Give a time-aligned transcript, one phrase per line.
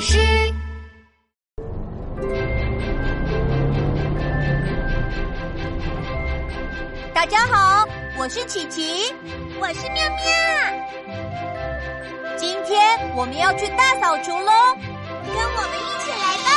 [0.00, 0.18] 师。
[7.12, 9.14] 大家好，我是琪琪，
[9.60, 10.16] 我是妙妙。
[12.38, 14.52] 今天我们要去大扫除喽，
[15.26, 16.48] 跟我们一起来吧！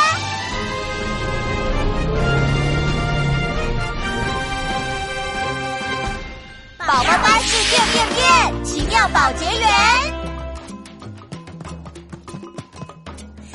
[6.88, 10.13] 宝宝巴士变变变，奇妙保洁员。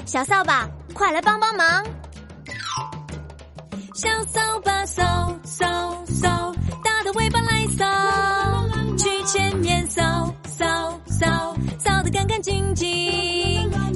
[0.08, 1.84] 小扫把，快来帮帮忙！
[3.94, 5.04] 小扫把扫
[5.44, 5.66] 扫
[6.06, 7.84] 扫，大的尾巴来扫，
[8.96, 10.02] 去前面扫
[10.46, 12.88] 扫扫，扫得干干净净；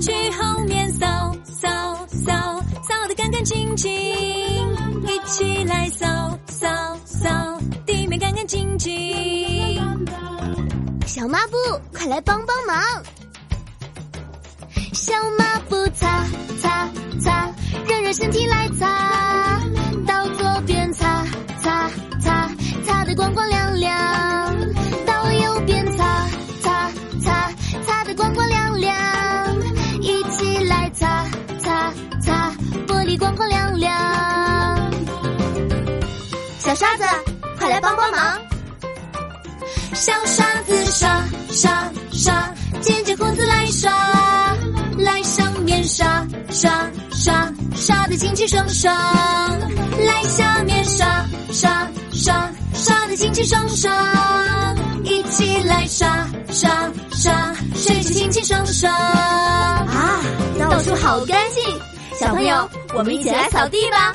[0.02, 3.90] 去后面扫扫扫，扫得干干净净。
[3.90, 6.68] 一起来扫扫
[7.06, 9.80] 扫，地面干干净净。
[11.06, 11.56] 小抹布，
[11.96, 12.76] 快来帮帮忙！
[14.92, 15.41] 小抹，
[18.12, 19.58] 身体来擦，
[20.06, 21.24] 到左边擦
[21.62, 21.88] 擦
[22.20, 22.50] 擦，
[22.84, 23.90] 擦得光光亮亮；
[25.06, 26.28] 到右边擦
[26.62, 26.90] 擦
[27.22, 27.50] 擦，
[27.86, 28.94] 擦得光光亮亮。
[30.02, 31.24] 一起来擦
[31.62, 32.52] 擦擦，
[32.86, 34.92] 玻璃光光亮亮。
[36.58, 37.04] 小刷子，
[37.58, 38.38] 快来帮帮忙！
[39.94, 43.90] 小刷子刷刷刷，剪剪胡子来刷，
[44.98, 46.70] 来上面刷刷
[48.16, 48.94] 清清爽爽；
[50.06, 53.92] 来下面刷刷刷，刷的清清爽爽。
[55.04, 56.70] 一起来刷刷
[57.12, 58.92] 刷，水洗清清爽爽。
[58.92, 60.20] 啊，
[60.58, 61.80] 到处好干净！
[62.18, 64.12] 小朋友，我们一起来扫地吧。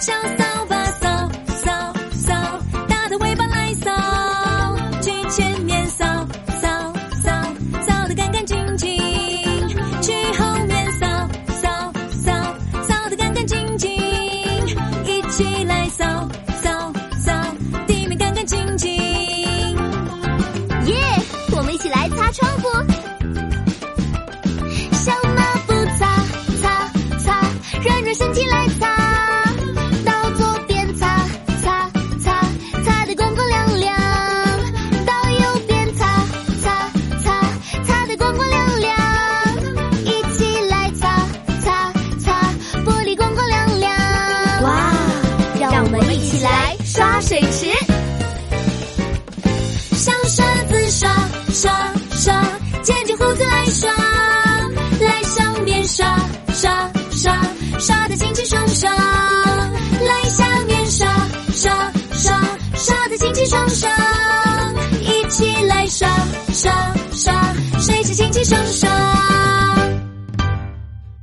[0.00, 0.61] 小扫
[15.32, 15.71] 起来
[47.22, 47.66] 水池。
[49.96, 51.08] 小刷子刷
[51.50, 52.44] 刷刷，
[52.82, 53.90] 剪剪胡子来刷，
[55.00, 56.04] 来上面刷
[56.52, 57.40] 刷刷，
[57.78, 58.92] 刷得清清爽爽；
[60.04, 61.06] 来下面刷
[61.52, 62.40] 刷刷，
[62.74, 63.92] 刷得清清爽爽。
[65.00, 66.08] 一起来刷
[66.52, 66.72] 刷
[67.12, 68.90] 刷，水洗清清爽爽。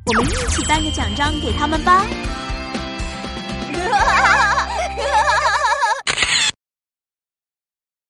[0.06, 2.06] 我们一起颁个奖章给他们吧。